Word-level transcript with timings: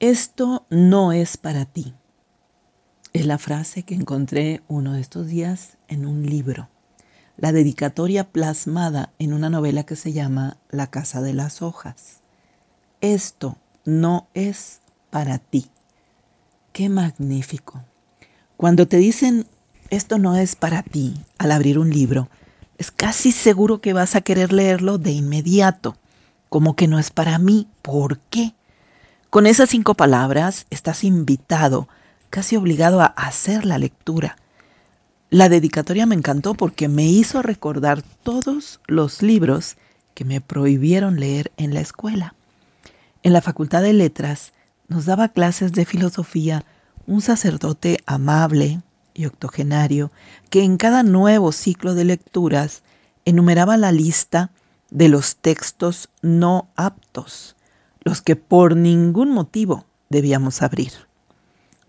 Esto 0.00 0.64
no 0.70 1.12
es 1.12 1.36
para 1.36 1.66
ti. 1.66 1.92
Es 3.12 3.26
la 3.26 3.36
frase 3.36 3.82
que 3.82 3.94
encontré 3.94 4.62
uno 4.66 4.94
de 4.94 5.00
estos 5.02 5.26
días 5.26 5.76
en 5.88 6.06
un 6.06 6.24
libro, 6.24 6.70
la 7.36 7.52
dedicatoria 7.52 8.24
plasmada 8.24 9.12
en 9.18 9.34
una 9.34 9.50
novela 9.50 9.82
que 9.84 9.96
se 9.96 10.14
llama 10.14 10.56
La 10.70 10.86
Casa 10.86 11.20
de 11.20 11.34
las 11.34 11.60
Hojas. 11.60 12.22
Esto 13.02 13.58
no 13.84 14.26
es 14.32 14.80
para 15.10 15.36
ti. 15.36 15.66
Qué 16.72 16.88
magnífico. 16.88 17.84
Cuando 18.56 18.88
te 18.88 18.96
dicen 18.96 19.46
esto 19.90 20.16
no 20.16 20.34
es 20.34 20.56
para 20.56 20.82
ti 20.82 21.12
al 21.36 21.52
abrir 21.52 21.78
un 21.78 21.90
libro, 21.90 22.30
es 22.78 22.90
casi 22.90 23.32
seguro 23.32 23.82
que 23.82 23.92
vas 23.92 24.16
a 24.16 24.22
querer 24.22 24.50
leerlo 24.54 24.96
de 24.96 25.10
inmediato, 25.10 25.98
como 26.48 26.74
que 26.74 26.88
no 26.88 26.98
es 26.98 27.10
para 27.10 27.38
mí. 27.38 27.68
¿Por 27.82 28.18
qué? 28.18 28.54
Con 29.30 29.46
esas 29.46 29.70
cinco 29.70 29.94
palabras 29.94 30.66
estás 30.70 31.04
invitado, 31.04 31.86
casi 32.30 32.56
obligado 32.56 33.00
a 33.00 33.04
hacer 33.04 33.64
la 33.64 33.78
lectura. 33.78 34.36
La 35.30 35.48
dedicatoria 35.48 36.04
me 36.04 36.16
encantó 36.16 36.54
porque 36.54 36.88
me 36.88 37.06
hizo 37.06 37.40
recordar 37.40 38.02
todos 38.02 38.80
los 38.88 39.22
libros 39.22 39.76
que 40.14 40.24
me 40.24 40.40
prohibieron 40.40 41.20
leer 41.20 41.52
en 41.58 41.74
la 41.74 41.80
escuela. 41.80 42.34
En 43.22 43.32
la 43.32 43.40
Facultad 43.40 43.82
de 43.82 43.92
Letras 43.92 44.52
nos 44.88 45.06
daba 45.06 45.28
clases 45.28 45.70
de 45.70 45.84
filosofía 45.84 46.64
un 47.06 47.20
sacerdote 47.20 48.00
amable 48.06 48.80
y 49.14 49.26
octogenario 49.26 50.10
que 50.50 50.64
en 50.64 50.76
cada 50.76 51.04
nuevo 51.04 51.52
ciclo 51.52 51.94
de 51.94 52.04
lecturas 52.04 52.82
enumeraba 53.24 53.76
la 53.76 53.92
lista 53.92 54.50
de 54.90 55.08
los 55.08 55.36
textos 55.36 56.08
no 56.20 56.66
aptos 56.74 57.54
los 58.02 58.22
que 58.22 58.36
por 58.36 58.76
ningún 58.76 59.30
motivo 59.30 59.84
debíamos 60.08 60.62
abrir. 60.62 60.92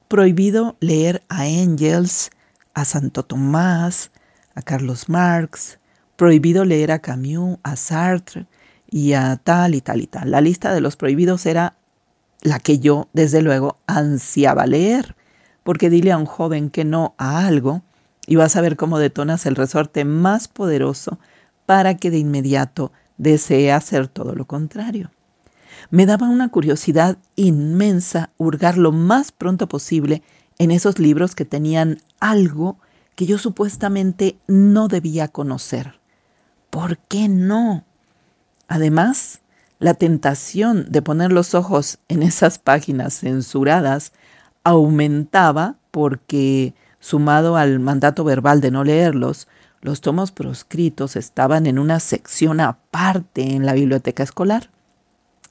Prohibido 0.07 0.76
leer 0.79 1.23
a 1.29 1.48
Engels, 1.48 2.31
a 2.73 2.85
Santo 2.85 3.23
Tomás, 3.23 4.12
a 4.55 4.62
Carlos 4.62 5.09
Marx, 5.09 5.79
prohibido 6.17 6.65
leer 6.65 6.91
a 6.91 6.99
Camus, 6.99 7.57
a 7.63 7.76
Sartre 7.76 8.45
y 8.89 9.13
a 9.13 9.37
tal 9.37 9.73
y 9.73 9.82
tal 9.82 10.01
y 10.01 10.07
tal. 10.07 10.32
La 10.32 10.41
lista 10.41 10.73
de 10.73 10.82
los 10.82 10.95
prohibidos 10.95 11.45
era 11.45 11.76
la 12.41 12.59
que 12.59 12.79
yo, 12.79 13.07
desde 13.13 13.41
luego, 13.41 13.77
ansiaba 13.87 14.65
leer, 14.67 15.15
porque 15.63 15.89
dile 15.89 16.12
a 16.12 16.17
un 16.17 16.26
joven 16.26 16.70
que 16.70 16.84
no 16.84 17.15
a 17.17 17.45
algo 17.45 17.82
y 18.27 18.35
vas 18.35 18.55
a 18.55 18.62
ver 18.62 18.76
cómo 18.76 18.99
detonas 18.99 19.45
el 19.45 19.55
resorte 19.55 20.05
más 20.05 20.48
poderoso 20.48 21.20
para 21.65 21.98
que 21.98 22.12
de 22.12 22.17
inmediato 22.17 22.91
desee 23.17 23.71
hacer 23.71 24.07
todo 24.07 24.35
lo 24.35 24.45
contrario. 24.45 25.12
Me 25.90 26.05
daba 26.05 26.29
una 26.29 26.49
curiosidad 26.49 27.18
inmensa 27.35 28.29
hurgar 28.37 28.77
lo 28.77 28.91
más 28.91 29.32
pronto 29.32 29.68
posible 29.68 30.21
en 30.60 30.71
esos 30.71 30.99
libros 30.99 31.34
que 31.35 31.46
tenían 31.46 31.99
algo 32.20 32.77
que 33.15 33.26
yo 33.26 33.38
supuestamente 33.38 34.38
no 34.48 34.88
debía 34.88 35.27
conocer. 35.27 35.99
¿Por 36.70 36.98
qué 36.98 37.27
no? 37.27 37.84
Además, 38.68 39.41
la 39.79 39.96
tentación 39.96 40.85
de 40.90 41.01
poner 41.01 41.32
los 41.32 41.55
ojos 41.55 41.98
en 42.07 42.23
esas 42.23 42.60
páginas 42.60 43.16
censuradas 43.16 44.13
aumentaba 44.63 45.76
porque, 45.90 46.76
sumado 46.99 47.57
al 47.57 47.79
mandato 47.79 48.23
verbal 48.23 48.62
de 48.62 48.71
no 48.71 48.84
leerlos, 48.84 49.48
los 49.82 50.01
tomos 50.01 50.32
proscritos 50.32 51.16
estaban 51.16 51.66
en 51.66 51.79
una 51.79 51.99
sección 51.99 52.60
aparte 52.60 53.55
en 53.55 53.66
la 53.66 53.73
biblioteca 53.73 54.21
escolar 54.21 54.70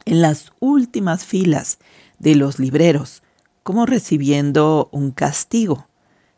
en 0.04 0.22
las 0.22 0.52
últimas 0.60 1.24
filas 1.24 1.78
de 2.18 2.34
los 2.34 2.58
libreros, 2.58 3.22
como 3.62 3.86
recibiendo 3.86 4.88
un 4.92 5.10
castigo, 5.10 5.86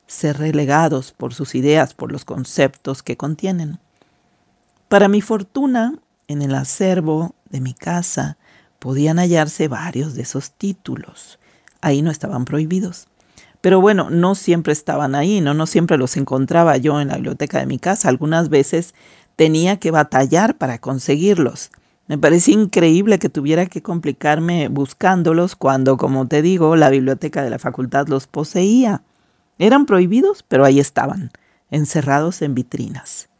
ser 0.06 0.38
relegados 0.38 1.12
por 1.12 1.34
sus 1.34 1.54
ideas, 1.54 1.94
por 1.94 2.12
los 2.12 2.24
conceptos 2.24 3.02
que 3.02 3.16
contienen. 3.16 3.78
Para 4.88 5.08
mi 5.08 5.20
fortuna, 5.20 5.94
en 6.28 6.42
el 6.42 6.54
acervo 6.54 7.34
de 7.50 7.60
mi 7.60 7.74
casa 7.74 8.36
podían 8.78 9.18
hallarse 9.18 9.68
varios 9.68 10.14
de 10.14 10.22
esos 10.22 10.52
títulos. 10.52 11.38
Ahí 11.80 12.02
no 12.02 12.10
estaban 12.10 12.44
prohibidos. 12.44 13.06
Pero 13.60 13.80
bueno, 13.80 14.10
no 14.10 14.34
siempre 14.34 14.72
estaban 14.72 15.14
ahí, 15.14 15.40
no, 15.40 15.54
no 15.54 15.66
siempre 15.66 15.96
los 15.96 16.16
encontraba 16.16 16.76
yo 16.76 17.00
en 17.00 17.08
la 17.08 17.14
biblioteca 17.14 17.60
de 17.60 17.66
mi 17.66 17.78
casa. 17.78 18.08
Algunas 18.08 18.48
veces 18.48 18.94
tenía 19.36 19.78
que 19.78 19.92
batallar 19.92 20.58
para 20.58 20.78
conseguirlos. 20.78 21.70
Me 22.12 22.18
parece 22.18 22.52
increíble 22.52 23.18
que 23.18 23.30
tuviera 23.30 23.64
que 23.64 23.80
complicarme 23.80 24.68
buscándolos 24.68 25.56
cuando, 25.56 25.96
como 25.96 26.28
te 26.28 26.42
digo, 26.42 26.76
la 26.76 26.90
biblioteca 26.90 27.42
de 27.42 27.48
la 27.48 27.58
facultad 27.58 28.06
los 28.06 28.26
poseía. 28.26 29.00
Eran 29.58 29.86
prohibidos, 29.86 30.42
pero 30.46 30.66
ahí 30.66 30.78
estaban, 30.78 31.30
encerrados 31.70 32.42
en 32.42 32.54
vitrinas. 32.54 33.30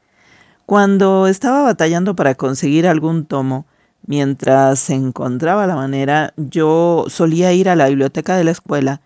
Cuando 0.65 1.27
estaba 1.27 1.63
batallando 1.65 2.17
para 2.17 2.35
conseguir 2.35 2.87
algún 2.87 3.27
tomo, 3.27 3.67
mientras 4.07 4.89
encontraba 4.89 5.67
la 5.67 5.77
manera, 5.77 6.33
yo 6.39 7.05
solía 7.09 7.53
ir 7.53 7.69
a 7.69 7.77
la 7.77 7.89
biblioteca 7.91 8.39
de 8.39 8.45
la 8.45 8.53
escuela 8.53 9.03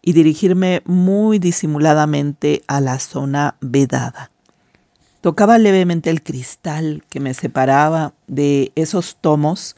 y 0.00 0.14
dirigirme 0.14 0.80
muy 0.86 1.38
disimuladamente 1.38 2.62
a 2.68 2.80
la 2.80 2.98
zona 2.98 3.56
vedada. 3.60 4.30
Tocaba 5.20 5.58
levemente 5.58 6.08
el 6.08 6.22
cristal 6.22 7.04
que 7.10 7.20
me 7.20 7.34
separaba 7.34 8.14
de 8.26 8.72
esos 8.74 9.16
tomos, 9.20 9.76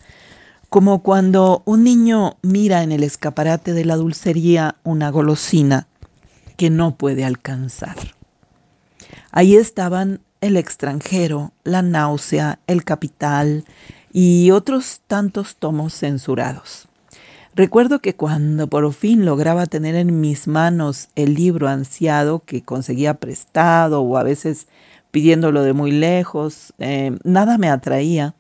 como 0.69 1.03
cuando 1.03 1.63
un 1.65 1.83
niño 1.83 2.37
mira 2.43 2.85
en 2.85 2.93
el 2.93 3.03
escaparate 3.03 3.73
de 3.73 3.85
la 3.85 3.97
dulcería 3.97 4.77
una 4.85 5.11
golosina 5.11 5.89
que 6.57 6.71
no 6.71 6.97
puede 6.97 7.25
alcanzar. 7.25 7.97
Ahí 9.33 9.57
estaban 9.57 10.21
el 10.41 10.57
extranjero, 10.57 11.53
la 11.65 11.83
náusea, 11.83 12.61
el 12.69 12.85
capital 12.85 13.65
y 14.13 14.53
otros 14.53 15.01
tantos 15.09 15.57
tomos 15.57 15.93
censurados. 15.95 16.89
Recuerdo 17.55 17.99
que 17.99 18.15
cuando 18.15 18.69
por 18.69 18.91
fin 18.93 19.25
lograba 19.25 19.67
tener 19.67 19.95
en 19.95 20.21
mis 20.21 20.47
manos 20.47 21.09
el 21.17 21.35
libro 21.35 21.69
ansiado 21.69 22.45
que 22.45 22.63
conseguía 22.63 23.15
prestado 23.15 24.01
o 24.03 24.17
a 24.17 24.23
veces 24.23 24.69
pidiéndolo 25.13 25.63
de 25.63 25.73
muy 25.73 25.93
lejos. 25.93 26.73
Eh, 26.79 27.17
nada 27.23 27.59
me 27.59 27.69
atraía 27.69 28.35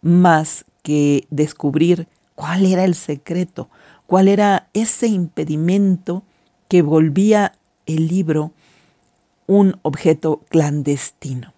más 0.00 0.64
que 0.82 1.26
descubrir 1.30 2.08
cuál 2.34 2.64
era 2.64 2.84
el 2.84 2.94
secreto, 2.94 3.68
cuál 4.06 4.28
era 4.28 4.68
ese 4.72 5.08
impedimento 5.08 6.22
que 6.68 6.80
volvía 6.80 7.52
el 7.84 8.08
libro 8.08 8.52
un 9.46 9.78
objeto 9.82 10.40
clandestino. 10.48 11.52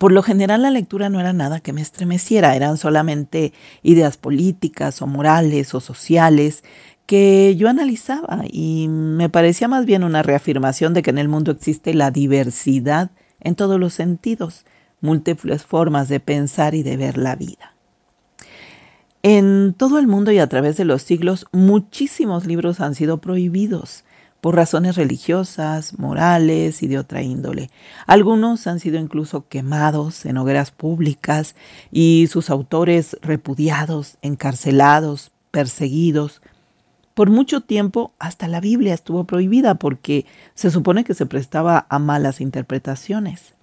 Por 0.00 0.12
lo 0.12 0.22
general 0.22 0.62
la 0.62 0.70
lectura 0.70 1.10
no 1.10 1.20
era 1.20 1.34
nada 1.34 1.60
que 1.60 1.74
me 1.74 1.82
estremeciera, 1.82 2.56
eran 2.56 2.78
solamente 2.78 3.52
ideas 3.82 4.16
políticas 4.16 5.02
o 5.02 5.06
morales 5.06 5.74
o 5.74 5.80
sociales 5.80 6.64
que 7.04 7.54
yo 7.56 7.68
analizaba 7.68 8.44
y 8.50 8.88
me 8.88 9.28
parecía 9.28 9.68
más 9.68 9.84
bien 9.84 10.02
una 10.02 10.22
reafirmación 10.22 10.94
de 10.94 11.02
que 11.02 11.10
en 11.10 11.18
el 11.18 11.28
mundo 11.28 11.50
existe 11.50 11.92
la 11.92 12.10
diversidad 12.10 13.10
en 13.40 13.56
todos 13.56 13.78
los 13.78 13.92
sentidos, 13.92 14.64
múltiples 15.02 15.64
formas 15.64 16.08
de 16.08 16.18
pensar 16.18 16.74
y 16.74 16.82
de 16.82 16.96
ver 16.96 17.18
la 17.18 17.36
vida. 17.36 17.74
En 19.22 19.74
todo 19.76 19.98
el 19.98 20.06
mundo 20.06 20.32
y 20.32 20.38
a 20.38 20.48
través 20.48 20.78
de 20.78 20.86
los 20.86 21.02
siglos, 21.02 21.44
muchísimos 21.52 22.46
libros 22.46 22.80
han 22.80 22.94
sido 22.94 23.18
prohibidos 23.18 24.04
por 24.40 24.56
razones 24.56 24.96
religiosas, 24.96 25.98
morales 25.98 26.82
y 26.82 26.88
de 26.88 26.98
otra 26.98 27.22
índole. 27.22 27.70
Algunos 28.06 28.66
han 28.66 28.80
sido 28.80 28.98
incluso 28.98 29.48
quemados 29.48 30.24
en 30.26 30.38
hogueras 30.38 30.70
públicas 30.70 31.54
y 31.90 32.28
sus 32.30 32.50
autores 32.50 33.16
repudiados, 33.22 34.16
encarcelados, 34.22 35.30
perseguidos, 35.50 36.40
por 37.14 37.28
mucho 37.28 37.60
tiempo 37.60 38.14
hasta 38.18 38.48
la 38.48 38.60
Biblia 38.60 38.94
estuvo 38.94 39.24
prohibida 39.24 39.74
porque 39.74 40.24
se 40.54 40.70
supone 40.70 41.04
que 41.04 41.12
se 41.12 41.26
prestaba 41.26 41.86
a 41.90 41.98
malas 41.98 42.40
interpretaciones. 42.40 43.54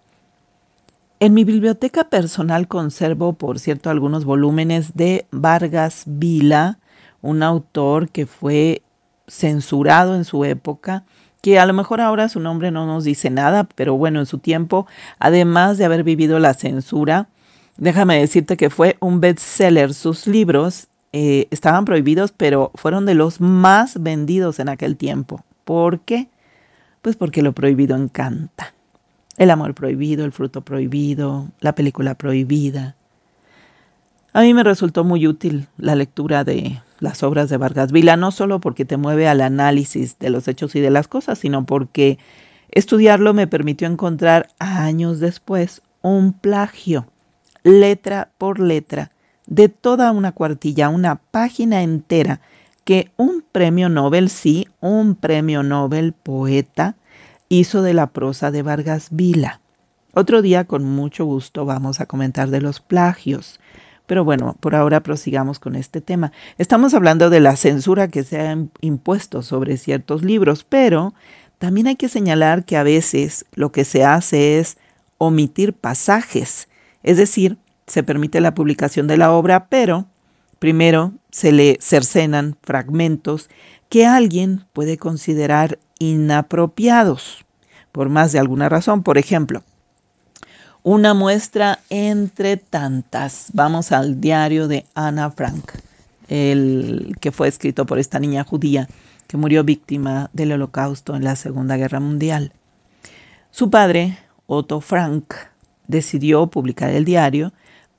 En 1.19 1.33
mi 1.33 1.44
biblioteca 1.44 2.09
personal 2.09 2.68
conservo, 2.68 3.33
por 3.33 3.57
cierto, 3.57 3.89
algunos 3.89 4.25
volúmenes 4.25 4.94
de 4.94 5.25
Vargas 5.31 6.03
Vila, 6.06 6.77
un 7.23 7.41
autor 7.41 8.09
que 8.09 8.27
fue 8.27 8.83
censurado 9.27 10.15
en 10.15 10.25
su 10.25 10.45
época, 10.45 11.03
que 11.41 11.59
a 11.59 11.65
lo 11.65 11.74
mejor 11.74 12.01
ahora 12.01 12.29
su 12.29 12.39
nombre 12.39 12.71
no 12.71 12.85
nos 12.85 13.03
dice 13.03 13.29
nada, 13.29 13.65
pero 13.75 13.95
bueno, 13.95 14.19
en 14.19 14.25
su 14.25 14.39
tiempo, 14.39 14.88
además 15.19 15.77
de 15.77 15.85
haber 15.85 16.03
vivido 16.03 16.39
la 16.39 16.53
censura, 16.53 17.27
déjame 17.77 18.19
decirte 18.19 18.57
que 18.57 18.69
fue 18.69 18.97
un 19.00 19.21
bestseller. 19.21 19.94
Sus 19.94 20.27
libros 20.27 20.88
eh, 21.13 21.47
estaban 21.51 21.85
prohibidos, 21.85 22.31
pero 22.31 22.71
fueron 22.75 23.06
de 23.06 23.13
los 23.13 23.39
más 23.39 24.01
vendidos 24.01 24.59
en 24.59 24.69
aquel 24.69 24.97
tiempo. 24.97 25.44
¿Por 25.63 26.00
qué? 26.01 26.27
Pues 27.01 27.15
porque 27.15 27.41
lo 27.41 27.53
prohibido 27.53 27.95
encanta. 27.95 28.73
El 29.38 29.51
amor 29.51 29.75
prohibido, 29.75 30.25
el 30.25 30.31
fruto 30.31 30.62
prohibido, 30.62 31.47
la 31.59 31.75
película 31.75 32.15
prohibida. 32.15 32.95
A 34.33 34.41
mí 34.41 34.53
me 34.53 34.63
resultó 34.63 35.03
muy 35.03 35.27
útil 35.27 35.68
la 35.77 35.95
lectura 35.95 36.44
de 36.44 36.81
las 36.99 37.23
obras 37.23 37.49
de 37.49 37.57
Vargas 37.57 37.91
Vila, 37.91 38.17
no 38.17 38.31
solo 38.31 38.59
porque 38.59 38.85
te 38.85 38.97
mueve 38.97 39.27
al 39.27 39.41
análisis 39.41 40.17
de 40.19 40.29
los 40.29 40.47
hechos 40.47 40.75
y 40.75 40.79
de 40.79 40.89
las 40.89 41.07
cosas, 41.07 41.39
sino 41.39 41.65
porque 41.65 42.17
estudiarlo 42.69 43.33
me 43.33 43.47
permitió 43.47 43.88
encontrar 43.88 44.49
años 44.59 45.19
después 45.19 45.81
un 46.01 46.33
plagio, 46.33 47.07
letra 47.63 48.31
por 48.38 48.59
letra, 48.59 49.11
de 49.45 49.69
toda 49.69 50.11
una 50.11 50.31
cuartilla, 50.31 50.89
una 50.89 51.15
página 51.15 51.81
entera, 51.83 52.41
que 52.83 53.11
un 53.17 53.44
premio 53.51 53.89
Nobel, 53.89 54.29
sí, 54.29 54.67
un 54.79 55.15
premio 55.15 55.63
Nobel 55.63 56.13
poeta, 56.13 56.95
hizo 57.49 57.81
de 57.81 57.94
la 57.94 58.07
prosa 58.07 58.51
de 58.51 58.61
Vargas 58.61 59.09
Vila. 59.11 59.61
Otro 60.13 60.41
día, 60.41 60.65
con 60.65 60.83
mucho 60.83 61.25
gusto, 61.25 61.65
vamos 61.65 61.99
a 61.99 62.05
comentar 62.05 62.49
de 62.49 62.61
los 62.61 62.79
plagios. 62.79 63.59
Pero 64.07 64.24
bueno, 64.24 64.56
por 64.59 64.74
ahora 64.74 65.04
prosigamos 65.04 65.59
con 65.59 65.75
este 65.75 66.01
tema. 66.01 66.31
Estamos 66.57 66.94
hablando 66.94 67.30
de 67.30 67.42
la 67.42 67.56
censura 67.56 68.07
que 68.07 68.24
se 68.24 68.39
ha 68.39 68.57
impuesto 68.81 69.44
sobre 69.44 69.77
ciertos 69.77 70.24
libros, 70.24 70.63
pero 70.63 71.13
también 71.59 71.88
hay 71.88 71.98
que 71.98 72.09
señalar 72.09 72.65
que 72.65 72.77
a 72.77 72.83
veces 72.83 73.45
lo 73.54 73.71
que 73.71 73.83
se 73.86 74.04
hace 74.04 74.59
es 74.59 74.77
omitir 75.18 75.74
pasajes, 75.74 76.69
es 77.04 77.18
decir, 77.18 77.57
se 77.86 78.04
permite 78.04 78.42
la 78.42 78.54
publicación 78.54 79.07
de 79.07 79.18
la 79.18 79.31
obra, 79.31 79.68
pero 79.68 80.07
primero 80.59 81.13
se 81.31 81.51
le 81.51 81.77
cercenan 81.81 82.57
fragmentos 82.62 83.50
que 83.89 84.06
alguien 84.06 84.65
puede 84.74 84.98
considerar 84.98 85.80
inapropiados 86.00 87.45
por 87.92 88.09
más 88.09 88.31
de 88.31 88.39
alguna 88.39 88.69
razón. 88.69 89.04
Por 89.04 89.18
ejemplo, 89.18 89.63
una 90.88 91.13
muestra 91.13 91.80
entre 91.89 92.56
tantas. 92.56 93.48
Vamos 93.51 93.92
al 93.92 94.22
diario 94.22 94.69
de 94.69 94.86
Ana 94.95 95.30
Frank, 95.30 95.74
el 96.30 97.18
que 97.19 97.34
fue 97.34 97.50
escrito 97.50 97.86
por 97.86 98.00
esta 98.00 98.19
niña 98.19 98.45
judía 98.45 98.88
que 99.28 99.36
murió 99.36 99.66
víctima 99.66 100.30
del 100.31 100.54
holocausto 100.54 101.18
en 101.18 101.25
la 101.25 101.36
Segunda 101.36 101.75
Guerra 101.75 102.00
Mundial. 102.00 102.54
Su 103.51 103.69
padre, 103.69 104.18
Otto 104.45 104.80
Frank, 104.80 105.34
decidió 105.88 106.48
publicar 106.48 106.92
el 106.92 107.04
diario, 107.04 107.51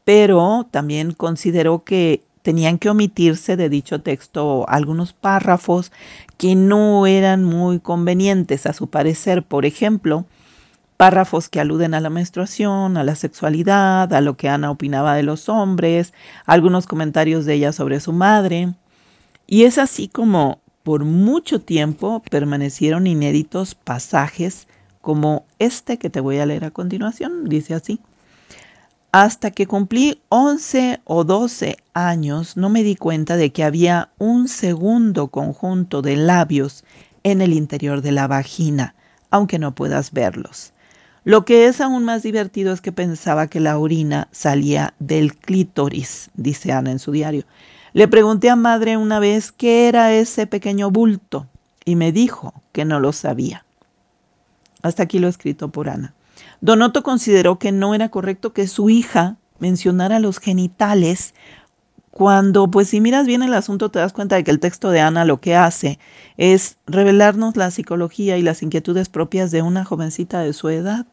pero 0.06 0.66
también 0.70 1.12
consideró 1.12 1.84
que 1.84 2.22
tenían 2.40 2.78
que 2.78 2.88
omitirse 2.88 3.58
de 3.58 3.68
dicho 3.68 4.00
texto 4.00 4.66
algunos 4.66 5.12
párrafos 5.12 5.92
que 6.38 6.54
no 6.54 7.06
eran 7.06 7.44
muy 7.44 7.80
convenientes 7.80 8.64
a 8.64 8.72
su 8.72 8.88
parecer. 8.88 9.42
Por 9.42 9.66
ejemplo, 9.66 10.24
párrafos 10.98 11.48
que 11.48 11.60
aluden 11.60 11.94
a 11.94 12.00
la 12.00 12.10
menstruación, 12.10 12.96
a 12.96 13.04
la 13.04 13.14
sexualidad, 13.14 14.12
a 14.12 14.20
lo 14.20 14.36
que 14.36 14.48
Ana 14.48 14.72
opinaba 14.72 15.14
de 15.14 15.22
los 15.22 15.48
hombres, 15.48 16.12
algunos 16.44 16.88
comentarios 16.88 17.46
de 17.46 17.54
ella 17.54 17.72
sobre 17.72 18.00
su 18.00 18.12
madre. 18.12 18.74
Y 19.46 19.62
es 19.62 19.78
así 19.78 20.08
como 20.08 20.60
por 20.82 21.04
mucho 21.04 21.60
tiempo 21.60 22.20
permanecieron 22.28 23.06
inéditos 23.06 23.76
pasajes 23.76 24.66
como 25.00 25.46
este 25.60 25.98
que 25.98 26.10
te 26.10 26.18
voy 26.18 26.38
a 26.38 26.46
leer 26.46 26.64
a 26.64 26.72
continuación, 26.72 27.48
dice 27.48 27.74
así. 27.74 28.00
Hasta 29.12 29.52
que 29.52 29.68
cumplí 29.68 30.20
11 30.30 31.00
o 31.04 31.22
12 31.22 31.76
años 31.94 32.56
no 32.56 32.70
me 32.70 32.82
di 32.82 32.96
cuenta 32.96 33.36
de 33.36 33.52
que 33.52 33.62
había 33.62 34.10
un 34.18 34.48
segundo 34.48 35.28
conjunto 35.28 36.02
de 36.02 36.16
labios 36.16 36.84
en 37.22 37.40
el 37.40 37.52
interior 37.52 38.02
de 38.02 38.10
la 38.10 38.26
vagina, 38.26 38.96
aunque 39.30 39.60
no 39.60 39.76
puedas 39.76 40.10
verlos. 40.10 40.72
Lo 41.24 41.44
que 41.44 41.66
es 41.66 41.80
aún 41.80 42.04
más 42.04 42.22
divertido 42.22 42.72
es 42.72 42.80
que 42.80 42.92
pensaba 42.92 43.48
que 43.48 43.60
la 43.60 43.78
orina 43.78 44.28
salía 44.30 44.94
del 44.98 45.36
clítoris, 45.36 46.30
dice 46.34 46.72
Ana 46.72 46.90
en 46.90 46.98
su 46.98 47.12
diario. 47.12 47.44
Le 47.92 48.08
pregunté 48.08 48.50
a 48.50 48.56
madre 48.56 48.96
una 48.96 49.18
vez 49.18 49.50
qué 49.52 49.88
era 49.88 50.12
ese 50.12 50.46
pequeño 50.46 50.90
bulto 50.90 51.46
y 51.84 51.96
me 51.96 52.12
dijo 52.12 52.54
que 52.72 52.84
no 52.84 53.00
lo 53.00 53.12
sabía. 53.12 53.64
Hasta 54.82 55.02
aquí 55.02 55.18
lo 55.18 55.28
escrito 55.28 55.68
por 55.70 55.88
Ana. 55.88 56.14
Donoto 56.60 57.02
consideró 57.02 57.58
que 57.58 57.72
no 57.72 57.94
era 57.94 58.08
correcto 58.10 58.52
que 58.52 58.68
su 58.68 58.90
hija 58.90 59.36
mencionara 59.58 60.20
los 60.20 60.38
genitales 60.38 61.34
cuando, 62.10 62.70
pues 62.70 62.88
si 62.88 63.00
miras 63.00 63.26
bien 63.26 63.42
el 63.42 63.54
asunto, 63.54 63.90
te 63.90 63.98
das 63.98 64.12
cuenta 64.12 64.36
de 64.36 64.44
que 64.44 64.50
el 64.50 64.60
texto 64.60 64.90
de 64.90 65.00
Ana 65.00 65.24
lo 65.24 65.40
que 65.40 65.54
hace 65.54 65.98
es 66.36 66.76
revelarnos 66.86 67.56
la 67.56 67.70
psicología 67.70 68.38
y 68.38 68.42
las 68.42 68.62
inquietudes 68.62 69.08
propias 69.08 69.50
de 69.50 69.62
una 69.62 69.84
jovencita 69.84 70.40
de 70.40 70.52
su 70.52 70.68
edad. 70.68 71.06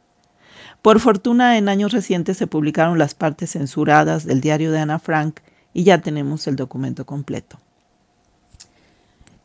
Por 0.82 1.00
fortuna, 1.00 1.58
en 1.58 1.70
años 1.70 1.92
recientes 1.92 2.38
se 2.38 2.48
publicaron 2.48 2.98
las 2.98 3.14
partes 3.14 3.52
censuradas 3.52 4.26
del 4.26 4.42
diario 4.42 4.72
de 4.72 4.80
Ana 4.80 5.00
Frank 5.00 5.40
y 5.74 5.84
ya 5.84 6.02
tenemos 6.02 6.48
el 6.48 6.56
documento 6.56 7.06
completo. 7.06 7.60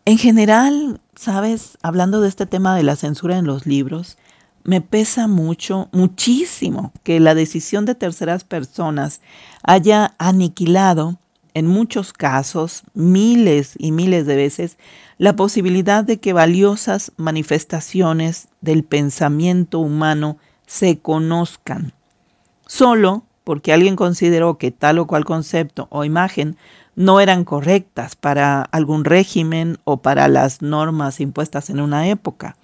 En 0.05 0.19
general, 0.19 1.01
sabes, 1.15 1.79
hablando 1.83 2.21
de 2.21 2.29
este 2.29 2.47
tema 2.47 2.75
de 2.77 2.83
la 2.83 2.97
censura 2.97 3.37
en 3.39 3.47
los 3.47 3.67
libros, 3.67 4.17
me 4.65 4.81
pesa 4.81 5.27
mucho, 5.29 5.89
muchísimo, 5.93 6.93
que 7.03 7.21
la 7.21 7.35
decisión 7.35 7.85
de 7.87 7.95
terceras 7.95 8.45
personas 8.45 9.21
haya 9.63 10.15
aniquilado, 10.19 11.19
en 11.55 11.67
muchos 11.67 12.13
casos, 12.13 12.83
miles 12.95 13.75
y 13.79 13.93
miles 13.93 14.27
de 14.27 14.37
veces, 14.37 14.79
la 15.19 15.37
posibilidad 15.37 16.05
de 16.05 16.19
que 16.19 16.33
valiosas 16.33 17.13
manifestaciones 17.17 18.49
del 18.61 18.85
pensamiento 18.85 19.79
humano 19.79 20.39
se 20.67 20.99
conozcan, 20.99 21.93
solo 22.67 23.25
porque 23.45 23.73
alguien 23.73 23.97
consideró 23.97 24.59
que 24.59 24.71
tal 24.71 24.99
o 24.99 25.07
cual 25.07 25.25
concepto 25.25 25.89
o 25.91 26.05
imagen 26.05 26.57
no 26.95 27.21
eran 27.21 27.45
correctas 27.45 28.15
para 28.15 28.63
algún 28.63 29.05
régimen 29.05 29.79
o 29.85 29.99
para 29.99 30.29
las 30.29 30.63
normas 30.63 31.21
impuestas 31.21 31.71
en 31.71 31.81
una 31.81 32.09
época. 32.09 32.57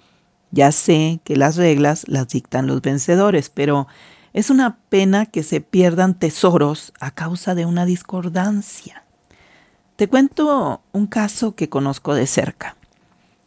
Ya 0.51 0.71
sé 0.71 1.19
que 1.23 1.35
las 1.35 1.57
reglas 1.57 2.05
las 2.07 2.29
dictan 2.29 2.67
los 2.67 2.81
vencedores, 2.81 3.49
pero 3.49 3.87
es 4.37 4.51
una 4.51 4.77
pena 4.89 5.25
que 5.25 5.41
se 5.41 5.61
pierdan 5.61 6.13
tesoros 6.13 6.93
a 6.99 7.09
causa 7.09 7.55
de 7.55 7.65
una 7.65 7.87
discordancia. 7.87 9.03
Te 9.95 10.07
cuento 10.07 10.83
un 10.91 11.07
caso 11.07 11.55
que 11.55 11.69
conozco 11.69 12.13
de 12.13 12.27
cerca. 12.27 12.77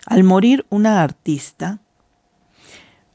Al 0.04 0.24
morir 0.24 0.66
una 0.68 1.00
artista, 1.04 1.78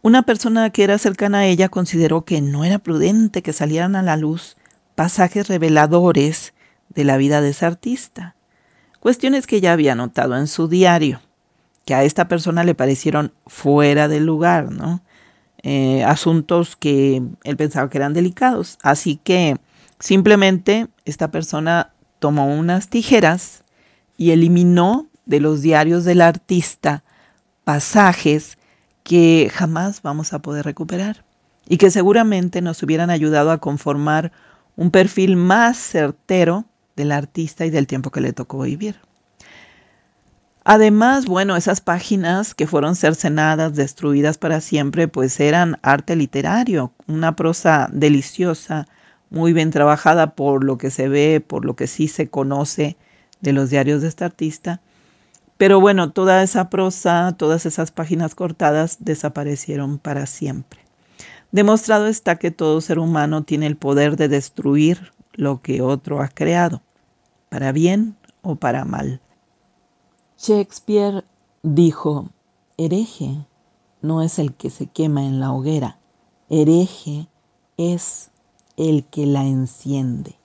una 0.01 0.22
persona 0.22 0.69
que 0.69 0.86
era 0.86 0.98
cercana 0.98 1.39
a 1.39 1.45
ella 1.48 1.68
consideró 1.68 2.24
que 2.24 2.39
no 2.39 2.63
era 2.63 2.80
prudente 2.80 3.42
que 3.42 3.51
salieran 3.51 3.98
a 3.98 4.04
la 4.04 4.16
luz 4.16 4.56
pasajes 4.95 5.50
reveladores 5.50 6.54
de 6.88 7.04
la 7.04 7.18
vida 7.18 7.42
de 7.42 7.50
esa 7.50 7.68
artista, 7.68 8.38
cuestiones 9.01 9.48
que 9.48 9.60
ya 9.60 9.74
había 9.74 9.95
notado 9.95 10.38
en 10.38 10.48
su 10.48 10.69
diario, 10.69 11.20
que 11.84 11.94
a 11.94 12.05
esta 12.05 12.29
persona 12.29 12.63
le 12.63 12.74
parecieron 12.74 13.34
fuera 13.48 14.08
del 14.08 14.25
lugar, 14.25 14.72
¿no? 14.72 15.01
Eh, 15.67 16.03
asuntos 16.03 16.75
que 16.75 17.24
él 17.43 17.57
pensaba 17.57 17.89
que 17.89 17.98
eran 17.98 18.13
delicados. 18.13 18.77
Así 18.84 19.19
que 19.24 19.57
simplemente 20.00 20.89
esta 21.05 21.31
persona 21.31 21.91
tomó 22.19 22.45
unas 22.45 22.88
tijeras 22.88 23.63
y 24.15 24.29
eliminó 24.29 25.07
de 25.25 25.39
los 25.39 25.63
diarios 25.63 26.03
del 26.03 26.22
artista 26.22 27.03
pasajes 27.63 28.60
que 29.01 29.50
jamás 29.51 30.03
vamos 30.03 30.34
a 30.34 30.39
poder 30.39 30.65
recuperar 30.65 31.25
y 31.67 31.77
que 31.77 31.89
seguramente 31.89 32.62
nos 32.62 32.84
hubieran 32.84 33.10
ayudado 33.10 33.50
a 33.50 33.57
conformar 33.57 34.31
un 34.75 34.91
perfil 34.91 35.36
más 35.36 35.79
certero 35.79 36.65
del 36.95 37.12
artista 37.12 37.65
y 37.65 37.72
del 37.72 37.88
tiempo 37.88 38.12
que 38.12 38.22
le 38.22 38.34
tocó 38.34 38.60
vivir. 38.60 38.98
Además, 40.65 41.25
bueno, 41.25 41.55
esas 41.55 41.79
páginas 41.79 42.53
que 42.53 42.67
fueron 42.67 42.98
cercenadas, 42.98 43.75
destruidas 43.75 44.38
para 44.38 44.60
siempre, 44.60 45.07
pues 45.07 45.39
eran 45.39 45.79
arte 45.84 46.17
literario, 46.17 46.91
una 47.07 47.38
prosa 47.38 47.88
deliciosa, 47.93 48.88
muy 49.29 49.53
bien 49.53 49.72
trabajada 49.72 50.36
por 50.36 50.65
lo 50.65 50.77
que 50.77 50.91
se 50.91 51.07
ve, 51.07 51.39
por 51.39 51.63
lo 51.63 51.77
que 51.77 51.88
sí 51.88 52.10
se 52.10 52.29
conoce 52.29 52.98
de 53.39 53.53
los 53.53 53.69
diarios 53.69 54.01
de 54.01 54.10
este 54.10 54.25
artista 54.25 54.81
pero 55.57 55.79
bueno, 55.79 56.12
toda 56.12 56.43
esa 56.43 56.69
prosa, 56.69 57.34
todas 57.38 57.65
esas 57.65 57.91
páginas 57.91 58.36
cortadas 58.36 58.98
desaparecieron 59.00 60.00
para 60.00 60.25
siempre. 60.25 60.81
Demostrado 61.51 62.07
está 62.07 62.36
que 62.36 62.51
todo 62.51 62.81
ser 62.81 63.00
humano 63.00 63.43
tiene 63.43 63.67
el 63.67 63.77
poder 63.77 64.17
de 64.17 64.27
destruir 64.27 65.13
lo 65.34 65.62
que 65.62 65.81
otro 65.81 66.22
ha 66.22 66.27
creado, 66.27 66.81
para 67.50 67.72
bien 67.72 68.17
o 68.41 68.55
para 68.57 68.84
mal. 68.84 69.22
Shakespeare 70.38 71.24
dijo, 71.63 72.27
hereje 72.77 73.46
no 74.01 74.22
es 74.22 74.38
el 74.38 74.54
que 74.54 74.70
se 74.70 74.88
quema 74.88 75.24
en 75.24 75.39
la 75.39 75.54
hoguera, 75.54 75.98
hereje 76.50 77.27
es 77.77 78.32
el 78.75 79.06
que 79.06 79.25
la 79.25 79.46
enciende. 79.46 80.36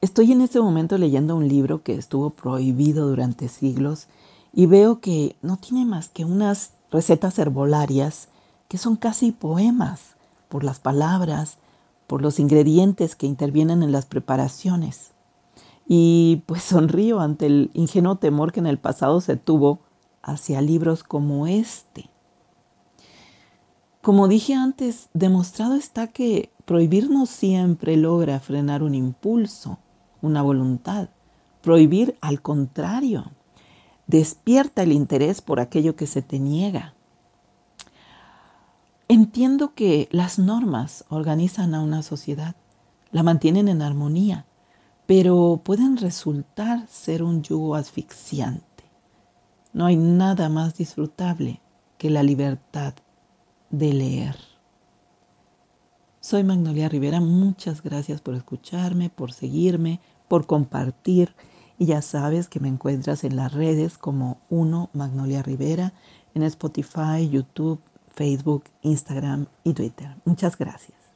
Estoy 0.00 0.32
en 0.32 0.40
este 0.40 0.60
momento 0.60 0.96
leyendo 0.96 1.36
un 1.36 1.46
libro 1.46 1.82
que 1.82 1.94
estuvo 1.94 2.30
prohibido 2.30 3.06
durante 3.06 3.48
siglos 3.48 4.08
y 4.52 4.64
veo 4.64 5.00
que 5.00 5.36
no 5.42 5.58
tiene 5.58 5.84
más 5.84 6.08
que 6.08 6.24
unas 6.24 6.72
recetas 6.90 7.38
herbolarias 7.38 8.28
que 8.68 8.78
son 8.78 8.96
casi 8.96 9.30
poemas 9.30 10.16
por 10.48 10.64
las 10.64 10.80
palabras, 10.80 11.58
por 12.06 12.22
los 12.22 12.38
ingredientes 12.38 13.14
que 13.14 13.26
intervienen 13.26 13.82
en 13.82 13.92
las 13.92 14.06
preparaciones. 14.06 15.10
Y 15.86 16.42
pues 16.46 16.62
sonrío 16.62 17.20
ante 17.20 17.46
el 17.46 17.70
ingenuo 17.74 18.16
temor 18.16 18.52
que 18.52 18.60
en 18.60 18.66
el 18.66 18.78
pasado 18.78 19.20
se 19.20 19.36
tuvo 19.36 19.80
hacia 20.22 20.60
libros 20.60 21.04
como 21.04 21.46
este. 21.46 22.10
Como 24.02 24.28
dije 24.28 24.54
antes, 24.54 25.08
demostrado 25.14 25.74
está 25.74 26.08
que 26.08 26.50
prohibir 26.64 27.10
no 27.10 27.26
siempre 27.26 27.96
logra 27.96 28.38
frenar 28.40 28.82
un 28.82 28.94
impulso, 28.94 29.78
una 30.22 30.42
voluntad. 30.42 31.08
Prohibir, 31.62 32.16
al 32.20 32.42
contrario, 32.42 33.32
despierta 34.06 34.82
el 34.82 34.92
interés 34.92 35.40
por 35.40 35.58
aquello 35.60 35.96
que 35.96 36.06
se 36.06 36.22
te 36.22 36.38
niega. 36.38 36.94
Entiendo 39.08 39.74
que 39.74 40.08
las 40.10 40.38
normas 40.38 41.04
organizan 41.08 41.74
a 41.74 41.80
una 41.80 42.02
sociedad, 42.02 42.56
la 43.12 43.22
mantienen 43.22 43.68
en 43.68 43.82
armonía, 43.82 44.46
pero 45.06 45.60
pueden 45.64 45.96
resultar 45.96 46.86
ser 46.88 47.22
un 47.22 47.42
yugo 47.42 47.76
asfixiante. 47.76 48.84
No 49.72 49.86
hay 49.86 49.96
nada 49.96 50.48
más 50.48 50.74
disfrutable 50.74 51.60
que 51.98 52.10
la 52.10 52.22
libertad 52.22 52.94
de 53.70 53.92
leer. 53.92 54.36
Soy 56.20 56.42
Magnolia 56.42 56.88
Rivera, 56.88 57.20
muchas 57.20 57.82
gracias 57.82 58.20
por 58.20 58.34
escucharme, 58.34 59.10
por 59.10 59.32
seguirme, 59.32 60.00
por 60.28 60.46
compartir 60.46 61.34
y 61.78 61.86
ya 61.86 62.02
sabes 62.02 62.48
que 62.48 62.58
me 62.58 62.68
encuentras 62.68 63.22
en 63.22 63.36
las 63.36 63.52
redes 63.52 63.98
como 63.98 64.38
uno 64.48 64.90
Magnolia 64.92 65.42
Rivera, 65.42 65.92
en 66.34 66.42
Spotify, 66.42 67.28
YouTube, 67.30 67.80
Facebook, 68.08 68.64
Instagram 68.82 69.46
y 69.62 69.74
Twitter. 69.74 70.16
Muchas 70.24 70.56
gracias. 70.56 70.96